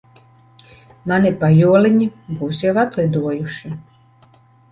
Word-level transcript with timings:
Mani 1.11 1.31
pajoliņi 1.43 2.07
būs 2.39 2.63
jau 2.67 2.73
atlidojuši. 2.87 3.73